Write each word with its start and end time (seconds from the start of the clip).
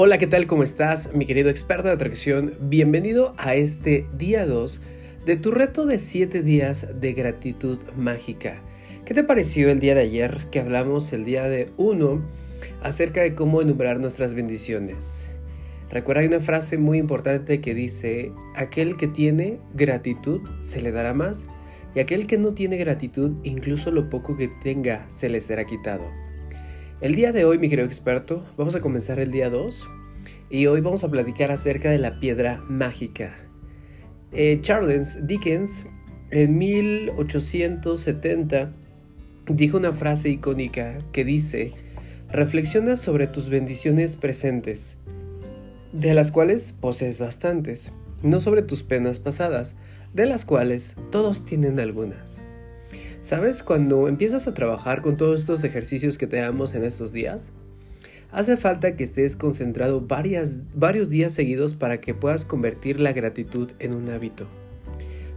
Hola, 0.00 0.18
¿qué 0.18 0.28
tal? 0.28 0.46
¿Cómo 0.46 0.62
estás, 0.62 1.12
mi 1.12 1.26
querido 1.26 1.50
experto 1.50 1.88
de 1.88 1.94
atracción? 1.94 2.54
Bienvenido 2.60 3.34
a 3.36 3.56
este 3.56 4.06
día 4.16 4.46
2 4.46 4.80
de 5.26 5.34
tu 5.34 5.50
reto 5.50 5.86
de 5.86 5.98
7 5.98 6.40
días 6.40 7.00
de 7.00 7.14
gratitud 7.14 7.80
mágica. 7.96 8.62
¿Qué 9.04 9.12
te 9.12 9.24
pareció 9.24 9.68
el 9.70 9.80
día 9.80 9.96
de 9.96 10.02
ayer 10.02 10.46
que 10.52 10.60
hablamos 10.60 11.12
el 11.12 11.24
día 11.24 11.48
de 11.48 11.72
1 11.78 12.22
acerca 12.80 13.22
de 13.22 13.34
cómo 13.34 13.60
enumerar 13.60 13.98
nuestras 13.98 14.34
bendiciones? 14.34 15.30
Recuerda, 15.90 16.20
hay 16.20 16.28
una 16.28 16.38
frase 16.38 16.78
muy 16.78 16.98
importante 16.98 17.60
que 17.60 17.74
dice, 17.74 18.30
aquel 18.54 18.96
que 18.96 19.08
tiene 19.08 19.58
gratitud 19.74 20.42
se 20.60 20.80
le 20.80 20.92
dará 20.92 21.12
más 21.12 21.46
y 21.96 21.98
aquel 21.98 22.28
que 22.28 22.38
no 22.38 22.54
tiene 22.54 22.76
gratitud, 22.76 23.32
incluso 23.42 23.90
lo 23.90 24.08
poco 24.08 24.36
que 24.36 24.48
tenga, 24.62 25.06
se 25.08 25.28
le 25.28 25.40
será 25.40 25.64
quitado. 25.64 26.27
El 27.00 27.14
día 27.14 27.30
de 27.30 27.44
hoy, 27.44 27.58
mi 27.58 27.68
querido 27.68 27.86
experto, 27.86 28.44
vamos 28.56 28.74
a 28.74 28.80
comenzar 28.80 29.20
el 29.20 29.30
día 29.30 29.50
2 29.50 29.86
y 30.50 30.66
hoy 30.66 30.80
vamos 30.80 31.04
a 31.04 31.08
platicar 31.08 31.52
acerca 31.52 31.92
de 31.92 31.98
la 31.98 32.18
piedra 32.18 32.60
mágica. 32.68 33.36
Eh, 34.32 34.58
Charles 34.62 35.24
Dickens, 35.24 35.86
en 36.32 36.58
1870, 36.58 38.72
dijo 39.46 39.76
una 39.76 39.92
frase 39.92 40.30
icónica 40.30 40.98
que 41.12 41.24
dice, 41.24 41.72
reflexiona 42.30 42.96
sobre 42.96 43.28
tus 43.28 43.48
bendiciones 43.48 44.16
presentes, 44.16 44.96
de 45.92 46.14
las 46.14 46.32
cuales 46.32 46.72
posees 46.72 47.20
bastantes, 47.20 47.92
no 48.24 48.40
sobre 48.40 48.62
tus 48.62 48.82
penas 48.82 49.20
pasadas, 49.20 49.76
de 50.14 50.26
las 50.26 50.44
cuales 50.44 50.96
todos 51.12 51.44
tienen 51.44 51.78
algunas. 51.78 52.42
¿Sabes? 53.20 53.64
Cuando 53.64 54.06
empiezas 54.06 54.46
a 54.46 54.54
trabajar 54.54 55.02
con 55.02 55.16
todos 55.16 55.40
estos 55.40 55.64
ejercicios 55.64 56.18
que 56.18 56.28
te 56.28 56.36
damos 56.36 56.74
en 56.74 56.84
estos 56.84 57.12
días, 57.12 57.52
hace 58.30 58.56
falta 58.56 58.94
que 58.94 59.02
estés 59.02 59.34
concentrado 59.34 60.00
varios 60.00 61.10
días 61.10 61.32
seguidos 61.32 61.74
para 61.74 62.00
que 62.00 62.14
puedas 62.14 62.44
convertir 62.44 63.00
la 63.00 63.12
gratitud 63.12 63.72
en 63.80 63.94
un 63.94 64.08
hábito. 64.08 64.46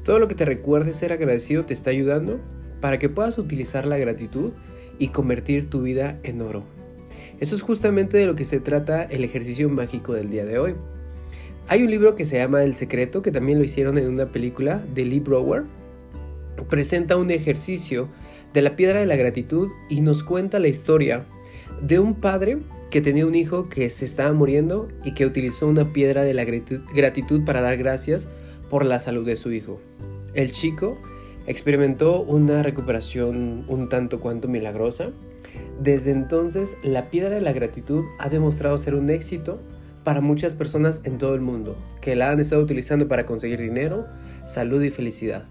Todo 0.03 0.19
lo 0.19 0.27
que 0.27 0.35
te 0.35 0.45
recuerde 0.45 0.93
ser 0.93 1.11
agradecido 1.11 1.65
te 1.65 1.73
está 1.73 1.89
ayudando 1.89 2.39
para 2.81 2.99
que 2.99 3.09
puedas 3.09 3.39
utilizar 3.39 3.85
la 3.87 3.97
gratitud 3.97 4.51
y 4.99 5.07
convertir 5.07 5.69
tu 5.69 5.81
vida 5.81 6.19
en 6.21 6.41
oro. 6.41 6.63
Eso 7.39 7.55
es 7.55 7.63
justamente 7.63 8.17
de 8.17 8.27
lo 8.27 8.35
que 8.35 8.45
se 8.45 8.59
trata 8.59 9.03
el 9.03 9.23
ejercicio 9.23 9.67
mágico 9.69 10.13
del 10.13 10.29
día 10.29 10.45
de 10.45 10.59
hoy. 10.59 10.75
Hay 11.67 11.81
un 11.81 11.89
libro 11.89 12.15
que 12.15 12.25
se 12.25 12.37
llama 12.37 12.63
El 12.63 12.75
Secreto, 12.75 13.23
que 13.23 13.31
también 13.31 13.57
lo 13.57 13.63
hicieron 13.63 13.97
en 13.97 14.07
una 14.07 14.27
película 14.27 14.83
de 14.93 15.05
Lee 15.05 15.19
Brower, 15.19 15.63
presenta 16.71 17.17
un 17.17 17.29
ejercicio 17.29 18.07
de 18.53 18.63
la 18.63 18.75
piedra 18.75 19.01
de 19.01 19.05
la 19.05 19.17
gratitud 19.17 19.69
y 19.89 20.01
nos 20.01 20.23
cuenta 20.23 20.57
la 20.57 20.69
historia 20.69 21.25
de 21.81 21.99
un 21.99 22.15
padre 22.15 22.57
que 22.89 23.01
tenía 23.01 23.27
un 23.27 23.35
hijo 23.35 23.69
que 23.69 23.89
se 23.89 24.05
estaba 24.05 24.33
muriendo 24.33 24.87
y 25.03 25.13
que 25.13 25.25
utilizó 25.25 25.67
una 25.67 25.93
piedra 25.93 26.23
de 26.23 26.33
la 26.33 26.45
gratitud 26.45 27.45
para 27.45 27.61
dar 27.61 27.77
gracias 27.77 28.27
por 28.69 28.85
la 28.85 28.99
salud 28.99 29.25
de 29.25 29.35
su 29.35 29.51
hijo. 29.51 29.79
El 30.33 30.53
chico 30.53 30.97
experimentó 31.45 32.21
una 32.21 32.63
recuperación 32.63 33.65
un 33.67 33.89
tanto 33.89 34.21
cuanto 34.21 34.47
milagrosa. 34.47 35.09
Desde 35.81 36.11
entonces, 36.11 36.77
la 36.83 37.09
piedra 37.09 37.35
de 37.35 37.41
la 37.41 37.51
gratitud 37.51 38.05
ha 38.17 38.29
demostrado 38.29 38.77
ser 38.77 38.95
un 38.95 39.09
éxito 39.09 39.59
para 40.05 40.21
muchas 40.21 40.55
personas 40.55 41.01
en 41.03 41.17
todo 41.17 41.35
el 41.35 41.41
mundo, 41.41 41.77
que 41.99 42.15
la 42.15 42.31
han 42.31 42.39
estado 42.39 42.63
utilizando 42.63 43.09
para 43.09 43.25
conseguir 43.25 43.59
dinero, 43.59 44.05
salud 44.47 44.81
y 44.81 44.89
felicidad. 44.89 45.45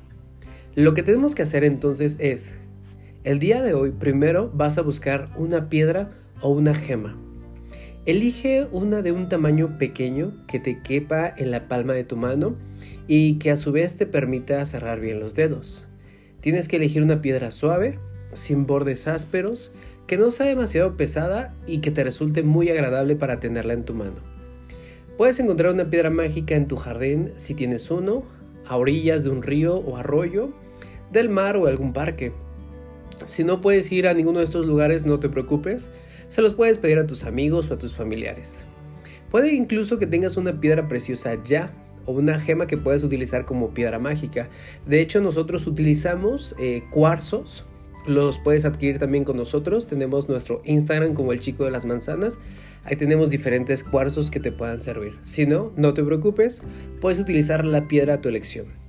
Lo 0.76 0.94
que 0.94 1.02
tenemos 1.02 1.34
que 1.34 1.42
hacer 1.42 1.64
entonces 1.64 2.16
es, 2.20 2.54
el 3.24 3.40
día 3.40 3.60
de 3.60 3.74
hoy 3.74 3.90
primero 3.90 4.52
vas 4.54 4.78
a 4.78 4.82
buscar 4.82 5.28
una 5.36 5.68
piedra 5.68 6.12
o 6.42 6.50
una 6.50 6.74
gema. 6.74 7.16
Elige 8.06 8.68
una 8.70 9.02
de 9.02 9.10
un 9.10 9.28
tamaño 9.28 9.78
pequeño 9.78 10.32
que 10.46 10.60
te 10.60 10.80
quepa 10.80 11.34
en 11.36 11.50
la 11.50 11.66
palma 11.66 11.92
de 11.92 12.04
tu 12.04 12.16
mano 12.16 12.54
y 13.09 13.38
que 13.38 13.50
a 13.50 13.56
su 13.56 13.72
vez 13.72 13.97
te 13.97 14.06
permita 14.06 14.64
cerrar 14.64 15.00
bien 15.00 15.19
los 15.19 15.34
dedos. 15.34 15.86
Tienes 16.41 16.69
que 16.69 16.76
elegir 16.76 17.03
una 17.03 17.20
piedra 17.20 17.50
suave, 17.50 17.98
sin 18.32 18.64
bordes 18.64 19.09
ásperos, 19.09 19.72
que 20.06 20.19
no 20.19 20.30
sea 20.30 20.47
demasiado 20.47 20.97
pesada 20.97 21.53
y 21.66 21.78
que 21.78 21.91
te 21.91 22.04
resulte 22.04 22.44
muy 22.44 22.70
agradable 22.70 23.16
para 23.16 23.41
tenerla 23.41 23.72
en 23.72 23.84
tu 23.84 23.94
mano. 23.94 24.20
Puedes 25.19 25.41
encontrar 25.41 25.72
una 25.72 25.91
piedra 25.91 26.10
mágica 26.10 26.54
en 26.54 26.69
tu 26.69 26.76
jardín 26.76 27.32
si 27.36 27.54
tienes 27.54 27.91
uno, 27.91 28.22
a 28.66 28.76
orillas 28.76 29.25
de 29.25 29.30
un 29.30 29.42
río 29.42 29.76
o 29.76 29.97
arroyo, 29.97 30.53
del 31.10 31.28
mar 31.28 31.56
o 31.56 31.66
algún 31.66 31.93
parque. 31.93 32.32
Si 33.26 33.44
no 33.44 33.60
puedes 33.60 33.91
ir 33.93 34.06
a 34.06 34.15
ninguno 34.15 34.38
de 34.38 34.44
estos 34.44 34.66
lugares, 34.66 35.04
no 35.04 35.21
te 35.21 35.28
preocupes, 35.28 35.91
se 36.28 36.43
los 36.43 36.54
puedes 36.54 36.78
pedir 36.78 36.98
a 36.98 37.06
tus 37.06 37.25
amigos 37.25 37.71
o 37.71 37.75
a 37.75 37.78
tus 37.78 37.94
familiares. 37.94 38.65
Puede 39.31 39.54
incluso 39.54 39.98
que 39.98 40.06
tengas 40.06 40.37
una 40.37 40.60
piedra 40.60 40.88
preciosa 40.88 41.37
ya 41.44 41.72
o 42.06 42.12
una 42.12 42.41
gema 42.41 42.66
que 42.66 42.76
puedes 42.76 43.03
utilizar 43.03 43.44
como 43.44 43.71
piedra 43.75 43.98
mágica. 43.98 44.48
De 44.87 45.00
hecho, 45.00 45.21
nosotros 45.21 45.66
utilizamos 45.66 46.56
eh, 46.59 46.82
cuarzos. 46.91 47.65
Los 48.06 48.38
puedes 48.38 48.65
adquirir 48.65 48.98
también 48.98 49.25
con 49.25 49.37
nosotros. 49.37 49.87
Tenemos 49.87 50.28
nuestro 50.28 50.62
Instagram 50.65 51.15
como 51.15 51.32
el 51.32 51.41
chico 51.41 51.65
de 51.65 51.71
las 51.71 51.84
manzanas. 51.84 52.38
Ahí 52.84 52.97
tenemos 52.97 53.31
diferentes 53.31 53.84
cuarzos 53.84 54.31
que 54.31 54.41
te 54.41 54.53
puedan 54.53 54.81
servir. 54.81 55.19
Si 55.22 55.47
no, 55.47 55.72
no 55.77 55.94
te 55.94 56.03
preocupes, 56.03 56.62
puedes 57.00 57.19
utilizar 57.19 57.65
la 57.65 57.87
piedra 57.87 58.15
a 58.15 58.21
tu 58.21 58.28
elección. 58.28 58.79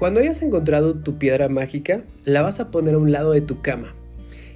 Cuando 0.00 0.20
hayas 0.20 0.40
encontrado 0.40 0.94
tu 0.94 1.18
piedra 1.18 1.50
mágica, 1.50 2.04
la 2.24 2.40
vas 2.40 2.58
a 2.58 2.70
poner 2.70 2.94
a 2.94 2.98
un 2.98 3.12
lado 3.12 3.32
de 3.32 3.42
tu 3.42 3.60
cama, 3.60 3.94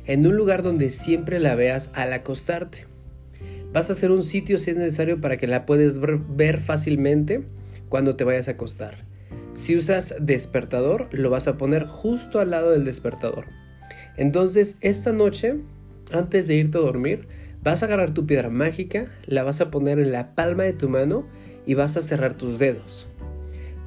en 0.07 0.27
un 0.27 0.39
lugar 0.39 0.63
donde 0.63 0.89
siempre 0.89 1.39
la 1.39 1.55
veas 1.55 1.91
al 1.93 2.15
acostarte. 2.15 2.87
Vas 3.71 3.91
a 3.91 3.93
hacer 3.93 4.11
un 4.11 4.25
sitio 4.25 4.57
si 4.57 4.71
es 4.71 4.79
necesario 4.79 5.21
para 5.21 5.37
que 5.37 5.47
la 5.47 5.67
puedas 5.67 6.01
ver 6.01 6.61
fácilmente 6.63 7.43
cuando 7.91 8.17
te 8.17 8.25
vayas 8.25 8.49
a 8.49 8.53
acostar. 8.53 9.05
Si 9.53 9.77
usas 9.77 10.15
despertador, 10.19 11.11
lo 11.13 11.29
vas 11.29 11.47
a 11.47 11.59
poner 11.59 11.85
justo 11.85 12.41
al 12.41 12.51
lado 12.51 12.71
del 12.71 12.87
despertador. 12.87 13.45
Entonces, 14.17 14.79
esta 14.81 15.13
noche, 15.13 15.57
antes 16.11 16.47
de 16.47 16.55
irte 16.55 16.79
a 16.79 16.81
dormir, 16.81 17.29
Vas 17.65 17.83
a 17.83 17.87
agarrar 17.87 18.13
tu 18.13 18.27
piedra 18.27 18.51
mágica, 18.51 19.07
la 19.25 19.43
vas 19.43 19.63
a 19.63 19.71
poner 19.71 19.99
en 19.99 20.13
la 20.13 20.35
palma 20.35 20.65
de 20.65 20.75
tu 20.75 20.91
mano 20.91 21.25
y 21.65 21.73
vas 21.73 21.97
a 21.97 22.03
cerrar 22.03 22.35
tus 22.35 22.59
dedos. 22.59 23.09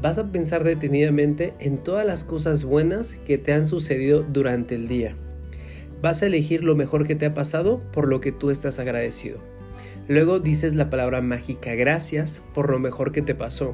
Vas 0.01 0.19
a 0.19 0.31
pensar 0.31 0.63
detenidamente 0.63 1.53
en 1.59 1.79
todas 1.79 2.05
las 2.05 2.23
cosas 2.23 2.63
buenas 2.63 3.15
que 3.25 3.37
te 3.37 3.53
han 3.53 3.65
sucedido 3.65 4.23
durante 4.23 4.75
el 4.75 4.87
día. 4.87 5.15
Vas 6.01 6.21
a 6.21 6.27
elegir 6.27 6.63
lo 6.63 6.75
mejor 6.75 7.07
que 7.07 7.15
te 7.15 7.25
ha 7.25 7.33
pasado 7.33 7.79
por 7.91 8.07
lo 8.07 8.21
que 8.21 8.31
tú 8.31 8.51
estás 8.51 8.77
agradecido. 8.77 9.39
Luego 10.07 10.39
dices 10.39 10.75
la 10.75 10.89
palabra 10.89 11.21
mágica 11.21 11.73
gracias 11.73 12.39
por 12.53 12.69
lo 12.69 12.79
mejor 12.79 13.11
que 13.11 13.23
te 13.23 13.33
pasó. 13.33 13.73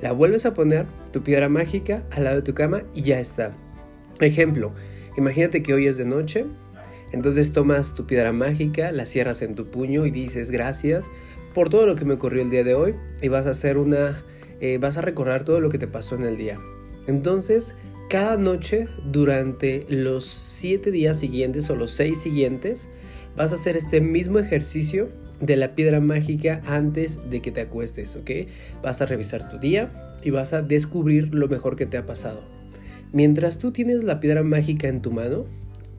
La 0.00 0.12
vuelves 0.12 0.46
a 0.46 0.54
poner, 0.54 0.86
tu 1.12 1.22
piedra 1.22 1.48
mágica, 1.48 2.04
al 2.12 2.24
lado 2.24 2.36
de 2.36 2.42
tu 2.42 2.54
cama 2.54 2.82
y 2.94 3.02
ya 3.02 3.18
está. 3.18 3.52
Ejemplo, 4.20 4.72
imagínate 5.16 5.62
que 5.62 5.74
hoy 5.74 5.86
es 5.86 5.96
de 5.96 6.04
noche, 6.04 6.46
entonces 7.12 7.52
tomas 7.52 7.94
tu 7.94 8.06
piedra 8.06 8.32
mágica, 8.32 8.92
la 8.92 9.04
cierras 9.04 9.42
en 9.42 9.54
tu 9.54 9.66
puño 9.66 10.06
y 10.06 10.10
dices 10.10 10.50
gracias 10.50 11.08
por 11.54 11.70
todo 11.70 11.86
lo 11.86 11.96
que 11.96 12.04
me 12.04 12.14
ocurrió 12.14 12.42
el 12.42 12.50
día 12.50 12.62
de 12.62 12.74
hoy 12.74 12.94
y 13.20 13.28
vas 13.28 13.46
a 13.46 13.50
hacer 13.50 13.78
una, 13.78 14.22
eh, 14.60 14.78
vas 14.78 14.96
a 14.96 15.02
recordar 15.02 15.44
todo 15.44 15.60
lo 15.60 15.70
que 15.70 15.78
te 15.78 15.86
pasó 15.86 16.14
en 16.16 16.22
el 16.22 16.36
día. 16.36 16.58
Entonces, 17.06 17.74
cada 18.08 18.36
noche 18.36 18.88
durante 19.10 19.86
los 19.88 20.24
siete 20.24 20.90
días 20.90 21.18
siguientes 21.18 21.68
o 21.70 21.76
los 21.76 21.92
seis 21.92 22.20
siguientes, 22.20 22.88
vas 23.36 23.52
a 23.52 23.56
hacer 23.56 23.76
este 23.76 24.00
mismo 24.00 24.38
ejercicio 24.38 25.08
de 25.40 25.56
la 25.56 25.74
piedra 25.74 26.00
mágica 26.00 26.62
antes 26.66 27.30
de 27.30 27.42
que 27.42 27.52
te 27.52 27.60
acuestes, 27.60 28.16
¿ok? 28.16 28.30
Vas 28.82 29.02
a 29.02 29.06
revisar 29.06 29.50
tu 29.50 29.58
día 29.58 29.92
y 30.22 30.30
vas 30.30 30.52
a 30.52 30.62
descubrir 30.62 31.34
lo 31.34 31.48
mejor 31.48 31.76
que 31.76 31.86
te 31.86 31.98
ha 31.98 32.06
pasado. 32.06 32.40
Mientras 33.12 33.58
tú 33.58 33.72
tienes 33.72 34.02
la 34.04 34.20
piedra 34.20 34.42
mágica 34.42 34.88
en 34.88 35.02
tu 35.02 35.10
mano, 35.10 35.46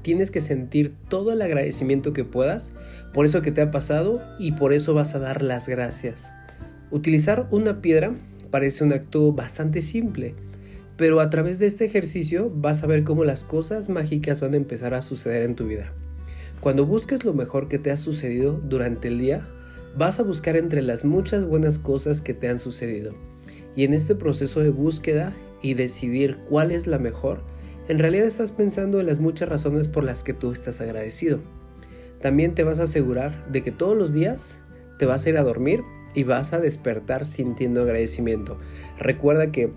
tienes 0.01 0.31
que 0.31 0.41
sentir 0.41 0.93
todo 1.09 1.31
el 1.33 1.41
agradecimiento 1.41 2.13
que 2.13 2.23
puedas 2.23 2.73
por 3.13 3.25
eso 3.25 3.41
que 3.41 3.51
te 3.51 3.61
ha 3.61 3.71
pasado 3.71 4.21
y 4.39 4.53
por 4.53 4.73
eso 4.73 4.93
vas 4.93 5.15
a 5.15 5.19
dar 5.19 5.41
las 5.41 5.67
gracias. 5.67 6.31
Utilizar 6.91 7.47
una 7.51 7.81
piedra 7.81 8.15
parece 8.57 8.83
un 8.83 8.91
acto 8.91 9.31
bastante 9.31 9.81
simple, 9.81 10.33
pero 10.97 11.19
a 11.19 11.29
través 11.29 11.59
de 11.59 11.67
este 11.67 11.85
ejercicio 11.85 12.51
vas 12.51 12.81
a 12.81 12.87
ver 12.87 13.03
cómo 13.03 13.23
las 13.23 13.43
cosas 13.43 13.87
mágicas 13.87 14.41
van 14.41 14.55
a 14.55 14.57
empezar 14.57 14.95
a 14.95 15.03
suceder 15.03 15.43
en 15.43 15.53
tu 15.53 15.67
vida. 15.67 15.93
Cuando 16.59 16.83
busques 16.83 17.23
lo 17.23 17.35
mejor 17.35 17.67
que 17.67 17.77
te 17.77 17.91
ha 17.91 17.97
sucedido 17.97 18.53
durante 18.53 19.09
el 19.09 19.19
día, 19.19 19.47
vas 19.95 20.19
a 20.19 20.23
buscar 20.23 20.57
entre 20.57 20.81
las 20.81 21.05
muchas 21.05 21.45
buenas 21.45 21.77
cosas 21.77 22.19
que 22.19 22.33
te 22.33 22.49
han 22.49 22.57
sucedido. 22.57 23.11
Y 23.75 23.83
en 23.83 23.93
este 23.93 24.15
proceso 24.15 24.61
de 24.61 24.71
búsqueda 24.71 25.35
y 25.61 25.75
decidir 25.75 26.39
cuál 26.49 26.71
es 26.71 26.87
la 26.87 26.97
mejor, 26.97 27.43
en 27.87 27.99
realidad 27.99 28.25
estás 28.25 28.51
pensando 28.51 28.99
en 28.99 29.05
las 29.05 29.19
muchas 29.19 29.49
razones 29.49 29.87
por 29.87 30.03
las 30.03 30.23
que 30.23 30.33
tú 30.33 30.51
estás 30.51 30.81
agradecido. 30.81 31.37
También 32.21 32.55
te 32.55 32.63
vas 32.63 32.79
a 32.79 32.85
asegurar 32.85 33.51
de 33.51 33.61
que 33.61 33.71
todos 33.71 33.95
los 33.95 34.15
días 34.15 34.57
te 34.97 35.05
vas 35.05 35.27
a 35.27 35.29
ir 35.29 35.37
a 35.37 35.43
dormir 35.43 35.83
y 36.17 36.23
vas 36.23 36.51
a 36.51 36.57
despertar 36.57 37.27
sintiendo 37.27 37.83
agradecimiento. 37.83 38.57
Recuerda 38.97 39.51
que 39.51 39.69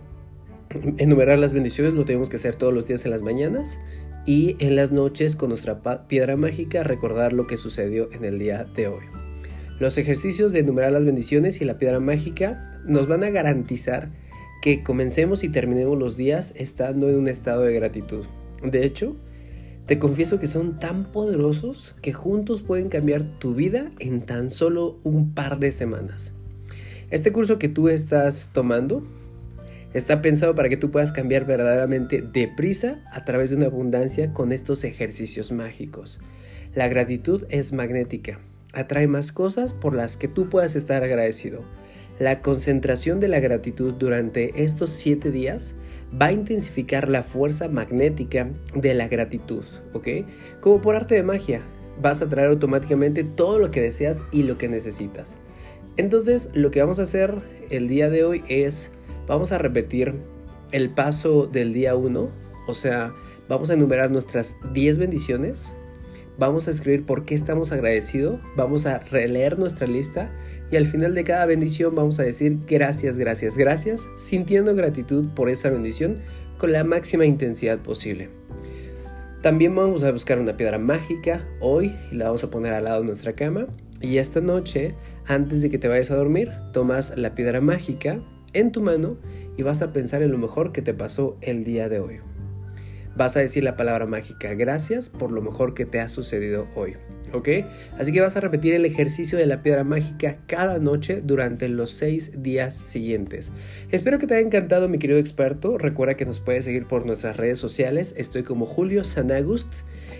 enumerar 0.96 1.38
las 1.38 1.52
bendiciones 1.52 1.92
lo 1.92 2.06
tenemos 2.06 2.30
que 2.30 2.36
hacer 2.36 2.56
todos 2.56 2.72
los 2.72 2.86
días 2.86 3.04
en 3.04 3.10
las 3.10 3.20
mañanas 3.20 3.78
y 4.24 4.56
en 4.58 4.74
las 4.74 4.90
noches 4.90 5.36
con 5.36 5.50
nuestra 5.50 5.82
piedra 6.08 6.36
mágica 6.36 6.82
recordar 6.82 7.34
lo 7.34 7.46
que 7.46 7.58
sucedió 7.58 8.10
en 8.12 8.24
el 8.24 8.38
día 8.38 8.64
de 8.74 8.88
hoy. 8.88 9.04
Los 9.80 9.98
ejercicios 9.98 10.54
de 10.54 10.60
enumerar 10.60 10.92
las 10.92 11.04
bendiciones 11.04 11.60
y 11.60 11.66
la 11.66 11.76
piedra 11.76 12.00
mágica 12.00 12.80
nos 12.86 13.06
van 13.06 13.22
a 13.22 13.28
garantizar 13.28 14.08
que 14.62 14.82
comencemos 14.82 15.44
y 15.44 15.50
terminemos 15.50 15.98
los 15.98 16.16
días 16.16 16.54
estando 16.56 17.10
en 17.10 17.16
un 17.16 17.28
estado 17.28 17.64
de 17.64 17.74
gratitud. 17.74 18.24
De 18.62 18.86
hecho, 18.86 19.14
te 19.90 19.98
confieso 19.98 20.38
que 20.38 20.46
son 20.46 20.76
tan 20.76 21.02
poderosos 21.02 21.96
que 22.00 22.12
juntos 22.12 22.62
pueden 22.62 22.90
cambiar 22.90 23.24
tu 23.40 23.56
vida 23.56 23.90
en 23.98 24.20
tan 24.20 24.50
solo 24.50 25.00
un 25.02 25.34
par 25.34 25.58
de 25.58 25.72
semanas. 25.72 26.32
Este 27.10 27.32
curso 27.32 27.58
que 27.58 27.68
tú 27.68 27.88
estás 27.88 28.50
tomando 28.52 29.04
está 29.92 30.22
pensado 30.22 30.54
para 30.54 30.68
que 30.68 30.76
tú 30.76 30.92
puedas 30.92 31.10
cambiar 31.10 31.44
verdaderamente 31.44 32.22
deprisa 32.22 33.02
a 33.10 33.24
través 33.24 33.50
de 33.50 33.56
una 33.56 33.66
abundancia 33.66 34.32
con 34.32 34.52
estos 34.52 34.84
ejercicios 34.84 35.50
mágicos. 35.50 36.20
La 36.72 36.86
gratitud 36.86 37.44
es 37.48 37.72
magnética 37.72 38.38
atrae 38.72 39.08
más 39.08 39.32
cosas 39.32 39.74
por 39.74 39.96
las 39.96 40.16
que 40.16 40.28
tú 40.28 40.48
puedas 40.48 40.76
estar 40.76 41.02
agradecido. 41.02 41.62
La 42.20 42.42
concentración 42.42 43.18
de 43.18 43.26
la 43.26 43.40
gratitud 43.40 43.94
durante 43.94 44.62
estos 44.62 44.90
siete 44.90 45.32
días 45.32 45.74
va 46.20 46.26
a 46.26 46.32
intensificar 46.32 47.08
la 47.08 47.22
fuerza 47.22 47.68
magnética 47.68 48.48
de 48.74 48.94
la 48.94 49.08
gratitud, 49.08 49.64
¿ok? 49.92 50.08
Como 50.60 50.80
por 50.80 50.96
arte 50.96 51.14
de 51.14 51.22
magia, 51.22 51.62
vas 52.00 52.22
a 52.22 52.28
traer 52.28 52.48
automáticamente 52.48 53.24
todo 53.24 53.58
lo 53.58 53.70
que 53.70 53.82
deseas 53.82 54.24
y 54.32 54.42
lo 54.42 54.58
que 54.58 54.68
necesitas. 54.68 55.38
Entonces, 55.96 56.50
lo 56.54 56.70
que 56.70 56.80
vamos 56.80 56.98
a 56.98 57.02
hacer 57.02 57.34
el 57.70 57.88
día 57.88 58.08
de 58.10 58.24
hoy 58.24 58.42
es, 58.48 58.90
vamos 59.26 59.52
a 59.52 59.58
repetir 59.58 60.14
el 60.72 60.90
paso 60.90 61.46
del 61.46 61.72
día 61.72 61.94
1, 61.94 62.30
o 62.66 62.74
sea, 62.74 63.12
vamos 63.48 63.70
a 63.70 63.74
enumerar 63.74 64.10
nuestras 64.10 64.56
10 64.72 64.98
bendiciones, 64.98 65.72
vamos 66.38 66.68
a 66.68 66.70
escribir 66.70 67.04
por 67.04 67.24
qué 67.24 67.34
estamos 67.34 67.72
agradecidos, 67.72 68.40
vamos 68.56 68.86
a 68.86 69.00
releer 69.00 69.58
nuestra 69.58 69.86
lista 69.86 70.30
y 70.70 70.76
al 70.76 70.86
final 70.86 71.14
de 71.14 71.24
cada 71.24 71.46
bendición 71.46 71.94
vamos 71.94 72.20
a 72.20 72.22
decir 72.22 72.58
gracias, 72.66 73.18
gracias, 73.18 73.56
gracias, 73.56 74.08
sintiendo 74.16 74.74
gratitud 74.74 75.26
por 75.34 75.48
esa 75.48 75.70
bendición 75.70 76.20
con 76.58 76.72
la 76.72 76.84
máxima 76.84 77.26
intensidad 77.26 77.78
posible. 77.78 78.28
También 79.42 79.74
vamos 79.74 80.04
a 80.04 80.12
buscar 80.12 80.38
una 80.38 80.56
piedra 80.56 80.78
mágica 80.78 81.46
hoy 81.60 81.96
y 82.12 82.16
la 82.16 82.26
vamos 82.26 82.44
a 82.44 82.50
poner 82.50 82.74
al 82.74 82.84
lado 82.84 83.00
de 83.00 83.06
nuestra 83.06 83.32
cama. 83.32 83.66
Y 84.02 84.18
esta 84.18 84.40
noche, 84.40 84.94
antes 85.26 85.62
de 85.62 85.70
que 85.70 85.78
te 85.78 85.88
vayas 85.88 86.10
a 86.10 86.16
dormir, 86.16 86.50
tomas 86.72 87.16
la 87.16 87.34
piedra 87.34 87.60
mágica 87.60 88.22
en 88.52 88.70
tu 88.70 88.82
mano 88.82 89.16
y 89.56 89.62
vas 89.62 89.80
a 89.80 89.92
pensar 89.92 90.22
en 90.22 90.30
lo 90.30 90.38
mejor 90.38 90.72
que 90.72 90.82
te 90.82 90.92
pasó 90.92 91.38
el 91.40 91.64
día 91.64 91.88
de 91.88 92.00
hoy. 92.00 92.18
Vas 93.16 93.36
a 93.36 93.40
decir 93.40 93.64
la 93.64 93.76
palabra 93.76 94.06
mágica, 94.06 94.54
gracias 94.54 95.08
por 95.08 95.32
lo 95.32 95.42
mejor 95.42 95.74
que 95.74 95.86
te 95.86 96.00
ha 96.00 96.08
sucedido 96.08 96.66
hoy. 96.74 96.96
¿Ok? 97.32 97.48
Así 97.98 98.12
que 98.12 98.20
vas 98.20 98.36
a 98.36 98.40
repetir 98.40 98.74
el 98.74 98.84
ejercicio 98.84 99.38
de 99.38 99.46
la 99.46 99.62
piedra 99.62 99.84
mágica 99.84 100.38
cada 100.46 100.78
noche 100.78 101.20
durante 101.22 101.68
los 101.68 101.90
seis 101.92 102.42
días 102.42 102.76
siguientes. 102.76 103.52
Espero 103.90 104.18
que 104.18 104.26
te 104.26 104.34
haya 104.34 104.46
encantado 104.46 104.88
mi 104.88 104.98
querido 104.98 105.18
experto. 105.18 105.78
Recuerda 105.78 106.14
que 106.14 106.26
nos 106.26 106.40
puedes 106.40 106.64
seguir 106.64 106.86
por 106.86 107.06
nuestras 107.06 107.36
redes 107.36 107.58
sociales. 107.58 108.14
Estoy 108.16 108.42
como 108.42 108.66
Julio 108.66 109.04
Sanagust. 109.04 109.72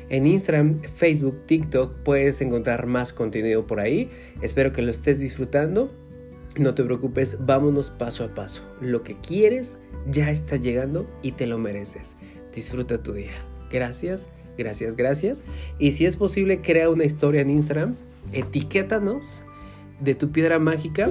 En 0.09 0.27
Instagram, 0.27 0.79
Facebook, 0.81 1.47
TikTok 1.47 1.99
puedes 2.03 2.41
encontrar 2.41 2.87
más 2.87 3.13
contenido 3.13 3.67
por 3.67 3.81
ahí. 3.81 4.11
Espero 4.43 4.73
que 4.73 4.83
lo 4.83 4.91
estés 4.91 5.19
disfrutando. 5.21 5.93
No 6.57 6.75
te 6.75 6.83
preocupes, 6.83 7.39
vámonos 7.41 7.91
paso 7.91 8.25
a 8.25 8.35
paso. 8.35 8.63
Lo 8.81 9.03
que 9.03 9.15
quieres 9.15 9.79
ya 10.11 10.31
está 10.31 10.57
llegando 10.57 11.09
y 11.23 11.33
te 11.33 11.47
lo 11.47 11.59
mereces. 11.59 12.17
Disfruta 12.55 13.03
tu 13.03 13.13
día. 13.13 13.45
Gracias, 13.71 14.29
gracias, 14.61 14.95
gracias. 14.95 15.43
Y 15.79 15.93
si 15.93 16.07
es 16.07 16.17
posible, 16.17 16.61
crea 16.61 16.89
una 16.89 17.05
historia 17.05 17.41
en 17.41 17.51
Instagram, 17.51 17.97
etiquétanos 18.33 19.43
de 20.01 20.15
tu 20.15 20.31
piedra 20.31 20.59
mágica 20.59 21.11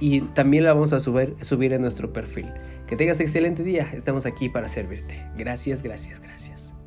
y 0.00 0.20
también 0.20 0.64
la 0.64 0.74
vamos 0.74 0.92
a 0.92 1.00
subir, 1.00 1.34
subir 1.40 1.72
en 1.72 1.82
nuestro 1.82 2.12
perfil. 2.12 2.46
Que 2.86 2.96
tengas 2.96 3.20
excelente 3.20 3.62
día. 3.62 3.90
Estamos 3.94 4.24
aquí 4.24 4.48
para 4.48 4.68
servirte. 4.68 5.22
Gracias, 5.36 5.82
gracias, 5.82 6.20
gracias. 6.20 6.77